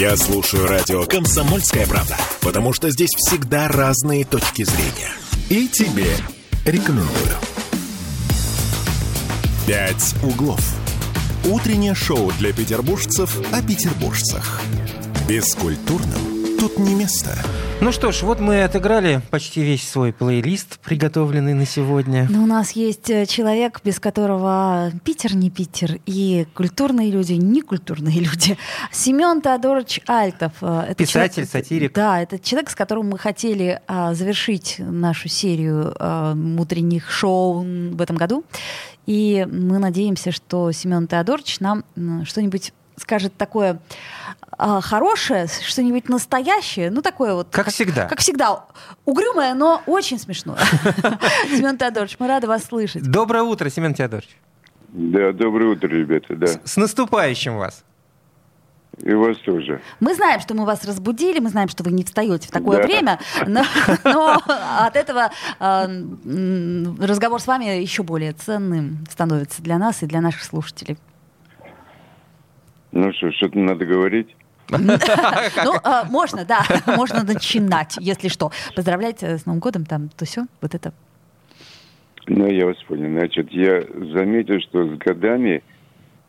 [0.00, 5.12] Я слушаю радио «Комсомольская правда», потому что здесь всегда разные точки зрения.
[5.50, 6.16] И тебе
[6.64, 7.36] рекомендую.
[9.66, 10.62] «Пять углов».
[11.44, 14.62] Утреннее шоу для петербуржцев о петербуржцах.
[15.28, 17.36] Бескультурным тут не место.
[17.82, 22.26] Ну что ж, вот мы отыграли почти весь свой плейлист, приготовленный на сегодня.
[22.28, 27.62] Но у нас есть э, человек, без которого Питер не Питер, и культурные люди не
[27.62, 28.58] культурные люди.
[28.92, 30.52] Семен Теодорович Альтов.
[30.60, 31.92] э, это Писатель, человек- сатирик.
[31.94, 38.00] Да, это человек, с которым мы хотели а, завершить нашу серию а, утренних шоу в
[38.02, 38.44] этом году.
[39.06, 41.84] И мы надеемся, что Семен Теодорович нам
[42.24, 43.80] что-нибудь скажет такое
[44.52, 47.48] а, хорошее, что-нибудь настоящее, ну такое вот.
[47.50, 48.06] Как всегда.
[48.06, 48.66] Как всегда.
[49.04, 50.58] Угрюмое, но очень смешное.
[51.48, 53.02] Семен Теодорович, мы рады вас слышать.
[53.02, 54.28] Доброе утро, Семен Теодорович.
[54.88, 56.46] Да, доброе утро, ребята, да.
[56.64, 57.84] С наступающим вас.
[58.98, 59.80] И вас тоже.
[60.00, 62.84] Мы знаем, что мы вас разбудили, мы знаем, что вы не встаете в такое Да.
[62.86, 63.64] время, но,
[64.04, 64.42] но
[64.78, 66.04] от этого э,
[67.00, 70.98] разговор с вами еще более ценным становится для нас и для наших слушателей.
[72.92, 74.34] Ну что, что-то надо говорить?
[74.70, 76.62] Ну, э, можно, да,
[76.96, 78.52] можно начинать, если что.
[78.74, 80.92] Поздравлять э, с Новым годом, там, то все, вот это.
[82.26, 83.10] Ну, я вас понял.
[83.10, 83.82] Значит, я
[84.14, 85.62] заметил, что с годами,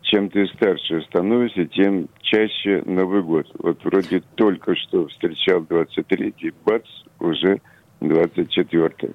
[0.01, 3.47] чем ты старше становишься, тем чаще Новый год.
[3.59, 6.85] Вот вроде только что встречал 23-й, бац,
[7.19, 7.61] уже
[8.01, 9.11] 24-й.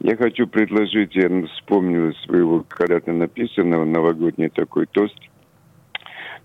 [0.00, 5.18] Я хочу предложить, я вспомнил своего когда-то написанного новогодний такой тост.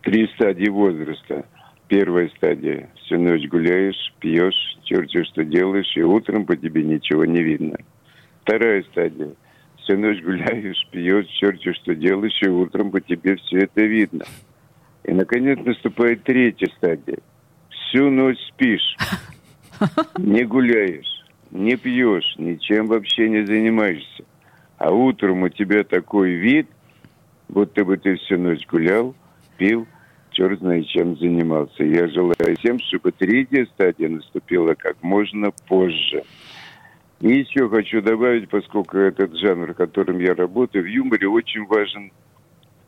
[0.02, 1.46] Три стадии возраста.
[1.88, 2.90] Первая стадия.
[2.96, 7.78] Всю ночь гуляешь, пьешь, черти что делаешь, и утром по тебе ничего не видно.
[8.42, 9.34] Вторая стадия.
[9.78, 14.26] Всю ночь гуляешь, пьешь, черти что делаешь, и утром по тебе все это видно.
[15.04, 17.20] И, наконец, наступает третья стадия.
[17.70, 18.96] Всю ночь спишь,
[20.18, 24.24] не гуляешь, не пьешь, ничем вообще не занимаешься.
[24.78, 26.68] А утром у тебя такой вид,
[27.50, 29.16] будто бы ты всю ночь гулял,
[29.62, 29.88] пил,
[30.32, 31.84] черт знает чем занимался.
[31.84, 36.24] Я желаю всем, чтобы третья стадия наступила как можно позже.
[37.20, 42.12] И еще хочу добавить, поскольку этот жанр, которым я работаю, в юморе очень важен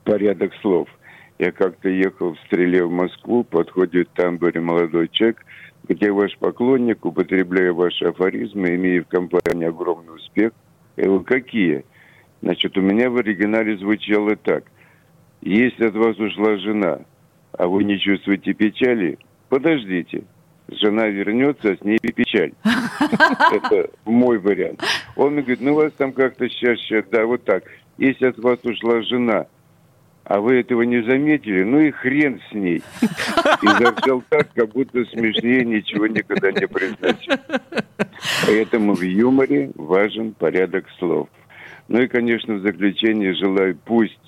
[0.04, 0.90] порядок слов.
[1.38, 5.46] Я как-то ехал в стреле в Москву, подходит в тамбуре молодой человек,
[5.88, 10.54] где ваш поклонник, употребляя ваши афоризмы, имея в компании огромный успех.
[10.98, 11.86] Я говорю, какие?
[12.42, 14.64] Значит, у меня в оригинале звучало так.
[15.46, 17.00] Если от вас ушла жена,
[17.52, 19.18] а вы не чувствуете печали,
[19.50, 20.24] подождите.
[20.70, 22.54] Жена вернется, а с ней и печаль.
[23.52, 24.82] Это мой вариант.
[25.18, 26.80] Он мне говорит, ну вас там как-то сейчас,
[27.12, 27.66] да, вот так.
[27.98, 29.48] Если от вас ушла жена,
[30.24, 32.82] а вы этого не заметили, ну и хрен с ней.
[33.62, 37.28] И заржал так, как будто смешнее ничего никогда не признать.
[38.48, 41.28] Поэтому в юморе важен порядок слов.
[41.90, 44.23] Ну и, конечно, в заключение желаю, пусть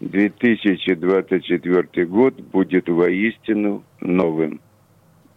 [0.00, 4.60] 2024 год будет воистину новым.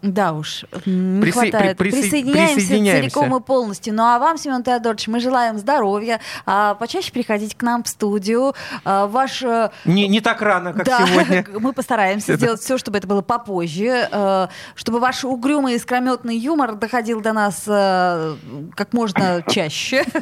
[0.04, 1.78] Да уж, не Присо- хватает.
[1.78, 3.02] при- присо- Присоединяемся, присоединяемся.
[3.12, 3.94] целиком и полностью.
[3.94, 8.54] Ну а вам, Семен Теодорович, мы желаем здоровья, а, почаще приходить к нам в студию.
[8.84, 11.46] А, ваш э, Не, не так рано, как да, сегодня.
[11.60, 17.22] мы постараемся сделать все, чтобы это было попозже, э, чтобы ваш угрюмый искрометный юмор доходил
[17.22, 18.36] до нас э,
[18.74, 20.04] как можно чаще.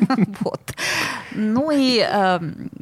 [0.41, 0.59] Вот.
[1.31, 2.05] Ну и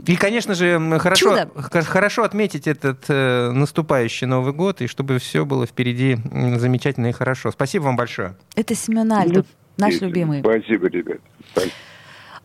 [0.07, 1.83] И, конечно же, хорошо, Чудо.
[1.83, 6.17] хорошо отметить этот э, наступающий Новый год, и чтобы все было впереди
[6.57, 7.51] замечательно и хорошо.
[7.51, 8.35] Спасибо вам большое.
[8.55, 9.45] это Семен Альтов,
[9.77, 10.39] наш И- любимый.
[10.39, 11.19] Спасибо, ребят.
[11.51, 11.73] Спасибо.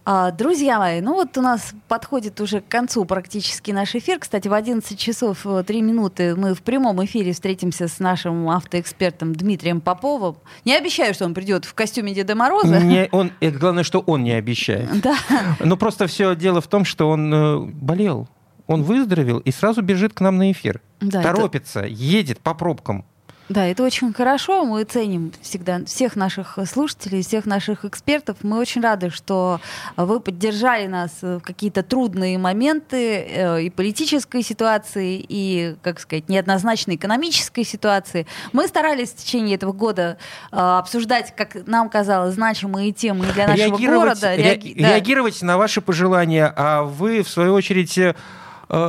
[0.04, 4.18] А, Друзья мои, ну вот у нас подходит уже к концу практически наш эфир.
[4.18, 9.32] Кстати, в 11 часов э, 3 минуты мы в прямом эфире встретимся с нашим автоэкспертом
[9.32, 10.36] Дмитрием Поповым.
[10.64, 12.80] Не обещаю, что он придет в костюме Деда Мороза.
[12.80, 14.88] Не, он, э, главное, что он не обещает.
[15.02, 15.14] Да,
[15.60, 18.28] Но просто все дело в том, что он э, болел.
[18.66, 20.80] Он выздоровел и сразу бежит к нам на эфир.
[21.00, 23.04] Да, это- Торопится, едет по пробкам.
[23.48, 24.64] Да, это очень хорошо.
[24.64, 28.38] Мы ценим всегда всех наших слушателей, всех наших экспертов.
[28.42, 29.60] Мы очень рады, что
[29.96, 36.94] вы поддержали нас в какие-то трудные моменты э, и политической ситуации, и, как сказать, неоднозначной
[36.94, 38.26] экономической ситуации.
[38.54, 40.16] Мы старались в течение этого года
[40.50, 44.34] э, обсуждать, как нам казалось, значимые темы для нашего реагировать, города.
[44.36, 44.88] ре- Реаги- да.
[44.90, 48.14] реагировать на ваши пожелания, а вы, в свою очередь, э,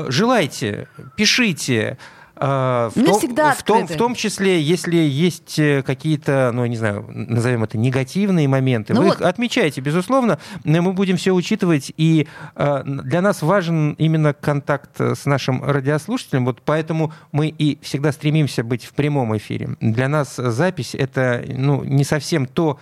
[0.08, 0.88] желайте,
[1.18, 1.98] пишите,
[2.36, 6.76] в, Мы том, всегда в, том, в том числе, если есть э, какие-то, ну, не
[6.76, 9.22] знаю, назовем это негативные моменты, Ну вы вот.
[9.22, 15.00] их отмечаете, безусловно, но мы будем все учитывать, и э, для нас важен именно контакт
[15.00, 19.78] с нашим радиослушателем, вот поэтому мы и всегда стремимся быть в прямом эфире.
[19.80, 22.80] Для нас запись— это, ну, не совсем то,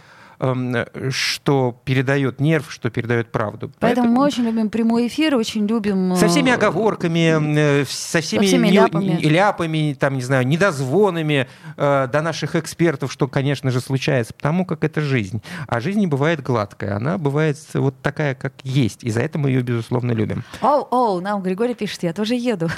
[1.12, 3.72] что передает нерв, что передает правду.
[3.80, 6.16] Поэтому мы очень любим прямой эфир, очень любим...
[6.16, 9.20] Со всеми э, оговорками, э, со всеми, всеми не- ляпами.
[9.22, 11.48] ляпами, там, не знаю, недозвонами
[11.78, 15.42] э, до наших экспертов, что, конечно же, случается, потому как это жизнь.
[15.68, 19.50] А жизнь не бывает гладкая, она бывает вот такая, как есть, и за это мы
[19.50, 20.44] ее, безусловно, любим.
[20.62, 22.70] Оу, оу, нам Григорий пишет, я тоже еду.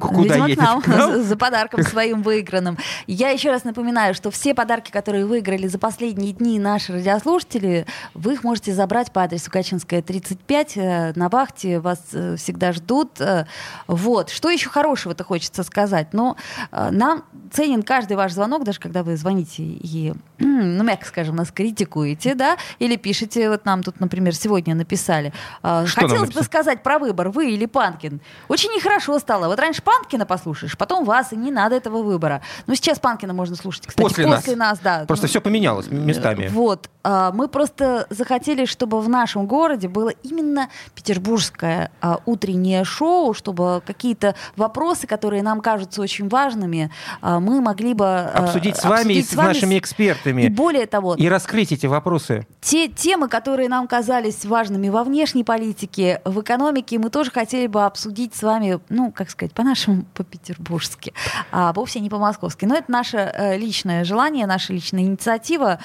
[0.00, 0.58] Куда Видимо, едет?
[0.58, 1.12] к нам, К нам?
[1.12, 2.76] за- за подарком своим выигранным.
[3.06, 8.34] Я еще раз напоминаю, что все подарки, которые выиграли за последние дни наши радиослушатели, вы
[8.34, 10.72] их можете забрать по адресу Качинская, 35.
[10.76, 13.20] э, На вахте вас э, всегда ждут.
[13.20, 13.46] Э,
[13.86, 14.30] Вот.
[14.30, 16.08] Что еще хорошего-то хочется сказать?
[16.12, 21.50] Э, нам ценен каждый ваш звонок, даже когда вы звоните и, ну, мягко скажем, нас
[21.50, 25.32] критикуете, да, или пишете, вот нам тут, например, сегодня написали.
[25.60, 28.20] Что Хотелось бы сказать про выбор, вы или Панкин.
[28.48, 29.46] Очень нехорошо стало.
[29.48, 32.42] Вот раньше Панкина послушаешь, потом вас, и не надо этого выбора.
[32.66, 34.70] Ну, сейчас Панкина можно слушать, кстати, После после, нас.
[34.70, 34.78] нас.
[34.80, 35.04] да.
[35.06, 36.47] Просто Ну, все поменялось местами.
[36.52, 36.88] Вот.
[37.04, 43.82] А, Мы просто захотели, чтобы в нашем городе было именно петербургское а, утреннее шоу, чтобы
[43.86, 46.90] какие-то вопросы, которые нам кажутся очень важными,
[47.20, 50.48] а, мы могли бы Обсудить с вами и обсудить с нашими И экспертами.
[50.48, 52.46] более того, И раскрыть эти вопросы.
[52.60, 57.84] те темы, которые нам казались важными во внешней политике, в экономике, мы тоже хотели бы
[57.84, 61.14] обсудить с вами, ну, как сказать, по-нашему, по-петербургски,
[61.52, 62.64] а вовсе не по-московски.
[62.64, 65.78] Но это наше э, личное желание, наша личная инициатива.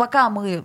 [0.00, 0.64] Пока мы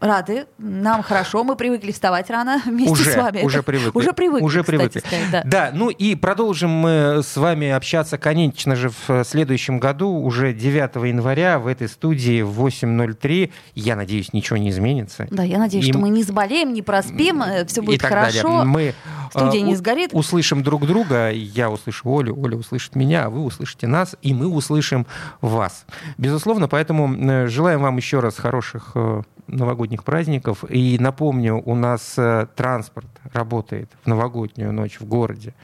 [0.00, 3.42] рады, нам хорошо, мы привыкли вставать рано вместе уже, с вами.
[3.42, 3.98] уже привыкли.
[3.98, 4.98] Уже привыкли, Уже кстати привыкли.
[5.00, 5.70] сказать, да.
[5.72, 11.58] ну и продолжим мы с вами общаться, конечно же, в следующем году, уже 9 января
[11.58, 13.52] в этой студии в 8.03.
[13.74, 15.26] Я надеюсь, ничего не изменится.
[15.30, 18.42] Да, я надеюсь, И что мы не заболеем, не проспим, все и будет так хорошо.
[18.48, 18.64] далее.
[18.64, 18.94] Мы
[19.30, 20.10] студия э, не сгорит.
[20.12, 21.30] услышим друг друга.
[21.30, 25.06] Я услышу Олю, Оля услышит меня, а вы услышите нас, и мы услышим
[25.40, 25.84] вас.
[26.18, 30.64] Безусловно, поэтому э, желаем вам еще раз хороших э, новогодних праздников.
[30.68, 35.54] И напомню, у нас э, транспорт работает в новогоднюю ночь в городе.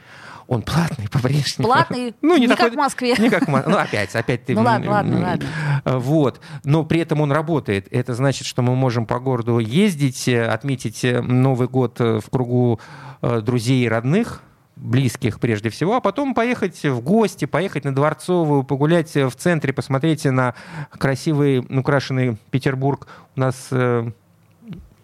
[0.47, 1.67] Он платный по-прежнему.
[1.67, 3.15] Платный, Ну, не, не такой- как в Москве.
[3.17, 4.53] Не как в Мо- Ну, опять, опять ты...
[4.55, 5.99] Ну, ладно, ладно, ладно.
[5.99, 6.41] Вот.
[6.65, 7.87] Но при этом он работает.
[7.91, 12.79] Это значит, что мы можем по городу ездить, э, отметить э, Новый год в кругу
[13.21, 14.41] друзей и родных,
[14.75, 20.25] близких прежде всего, а потом поехать в гости, поехать на Дворцовую, погулять в центре, посмотреть
[20.25, 20.55] на
[20.89, 23.07] красивый, украшенный Петербург.
[23.35, 24.11] У нас э,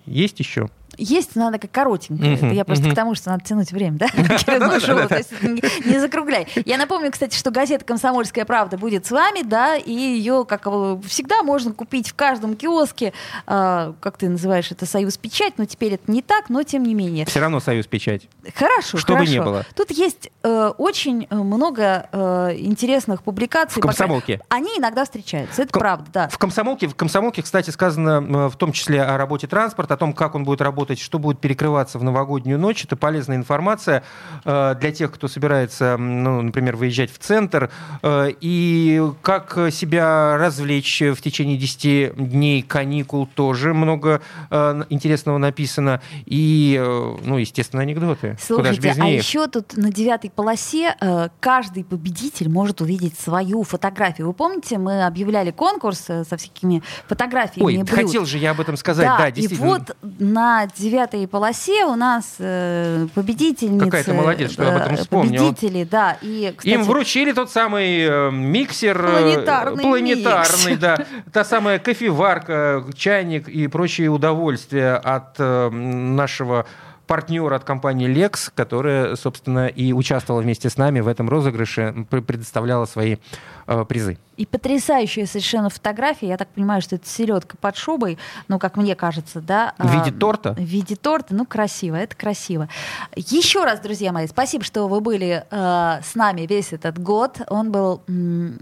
[0.05, 0.69] есть еще?
[0.99, 2.35] Есть, надо как коротенькая.
[2.35, 4.07] Мгм, Это я просто к тому, что надо тянуть время, да?
[4.17, 6.47] Не закругляй.
[6.65, 10.63] Я напомню, кстати, что газета «Комсомольская правда» будет с вами, да, и ее, как
[11.05, 13.13] всегда, можно купить в каждом киоске.
[13.47, 16.93] А, Как ты называешь это, «Союз Печать», но теперь это не так, но тем не
[16.93, 17.25] менее.
[17.25, 18.27] Все равно Союз Печать.
[18.55, 19.65] Хорошо, Что бы ни было.
[19.75, 23.81] Тут есть э, очень э, много э, интересных публикаций.
[23.81, 24.41] В «Комсомолке».
[24.49, 26.27] Они иногда встречаются, это правда, да.
[26.29, 30.35] В комсомолке, в комсомолке, кстати, сказано в том числе о работе транспорта, о том, как
[30.35, 32.83] он будет работать, что будет перекрываться в новогоднюю ночь.
[32.83, 34.03] Это полезная информация
[34.45, 37.69] э, для тех, кто собирается, ну, например, выезжать в центр.
[38.01, 46.01] э, И как себя развлечь в течение 10 дней каникул тоже много э, интересного написано.
[46.25, 46.81] И,
[47.23, 48.37] ну, естественно, анекдоты.
[48.41, 50.95] Слушайте, а еще тут на девятой полосе
[51.39, 54.27] каждый победитель может увидеть свою фотографию.
[54.27, 57.89] Вы помните, мы объявляли конкурс со всякими фотографиями Ой, блюд.
[57.89, 59.05] хотел же я об этом сказать.
[59.05, 59.67] Да, и действительно.
[59.67, 63.85] вот на девятой полосе у нас э, победительницы.
[63.85, 65.49] Какая ты молодец, что об этом э, вспомнила.
[65.51, 66.17] Победители, да.
[66.21, 68.97] И, кстати, Им вручили тот самый э, миксер.
[69.05, 70.79] э, Планетарный планетарный, микс.
[70.81, 71.05] да.
[71.31, 76.65] Та самая кофеварка, чайник и прочие удовольствия от нашего
[77.09, 82.21] партнера от компании Lex, которая, собственно, и участвовала вместе с нами в этом розыгрыше, пр-
[82.21, 83.17] предоставляла свои
[83.65, 84.19] э, призы.
[84.37, 86.27] И потрясающая совершенно фотография.
[86.27, 89.73] Я так понимаю, что это селедка под шубой, ну, как мне кажется, да.
[89.79, 90.53] В виде а, торта?
[90.53, 91.33] В виде торта.
[91.33, 92.69] Ну, красиво, это красиво.
[93.15, 97.41] Еще раз, друзья мои, спасибо, что вы были э, с нами весь этот год.
[97.49, 98.59] Он был м,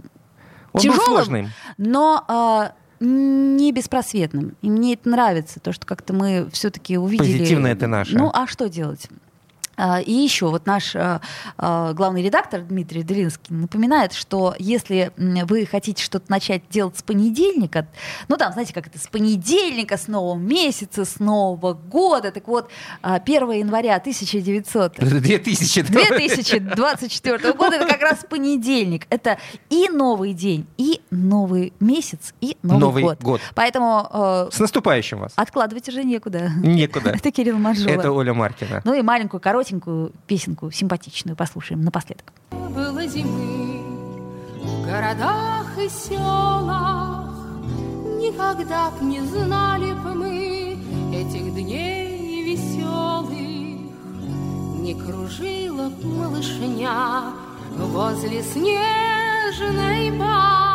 [0.72, 1.50] Он был тяжелым, сложный.
[1.78, 2.24] но
[2.74, 4.56] э, не беспросветным.
[4.62, 7.38] И мне это нравится, то, что как-то мы все-таки увидели...
[7.38, 8.18] Позитивное ты наше.
[8.18, 9.08] Ну, а что делать?
[9.78, 11.22] А, и еще вот наш а,
[11.58, 17.88] а, главный редактор Дмитрий Делинский напоминает, что если вы хотите что-то начать делать с понедельника,
[18.28, 22.70] ну там, знаете, как это, с понедельника, с нового месяца, с нового года, так вот,
[23.02, 24.96] 1 января 1900...
[24.98, 29.06] 2000, 2024 года это как раз понедельник.
[29.10, 29.38] Это
[29.70, 33.22] и новый день, и новый месяц, и Новый, новый год.
[33.22, 33.42] год.
[33.54, 34.50] Поэтому...
[34.52, 35.34] С наступающим вас.
[35.36, 36.50] Откладывать уже некуда.
[36.64, 37.12] Некуда.
[37.16, 37.92] это Кирилл Манжула.
[37.92, 38.82] Это Оля Маркина.
[38.84, 42.32] Ну и маленькую, короче коротенькую песенку, симпатичную, послушаем напоследок.
[42.52, 43.82] Было зимы
[44.64, 47.28] в городах и селах,
[48.20, 50.78] Никогда б не знали б мы
[51.14, 53.30] этих дней веселых.
[54.82, 57.34] Не кружила б малышня
[57.78, 60.67] возле снежной бабы.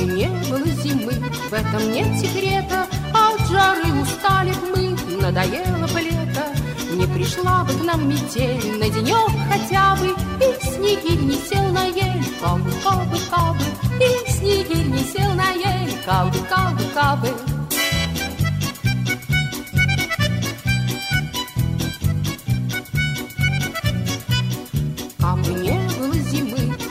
[0.00, 1.12] Кабы не было зимы,
[1.50, 6.46] в этом нет секрета, а от жары устали б мы, надоело бы лето.
[6.92, 11.84] Не пришла бы к нам метель на денек хотя бы, И снегирь не сел на
[11.84, 13.64] ель, кабы, кабы, кабы,
[14.00, 17.28] И снегирь не сел на ель, кабы, кабы, кабы.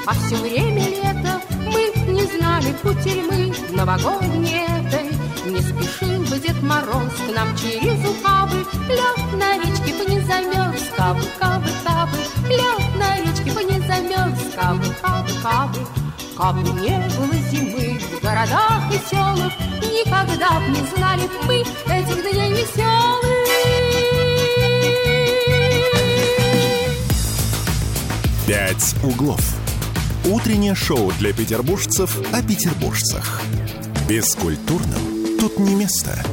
[0.09, 1.28] А все время лето
[2.59, 5.09] не знали кутерьмы новогодней этой.
[5.49, 10.83] Не спешил бы Дед Мороз к нам через ухабы, Лед на речке бы не замерз,
[10.95, 12.17] кабы, кабы, кабы,
[12.49, 15.79] Лед на речке бы не замерз, кабы, кабы, кабы.
[16.37, 21.61] Кабы не было зимы в городах и селах, Никогда б не знали мы
[21.93, 23.29] этих дней веселых.
[28.47, 29.68] «Пять углов».
[30.25, 33.41] Утреннее шоу для петербуржцев о петербуржцах.
[34.07, 36.23] Бескультурным тут не место.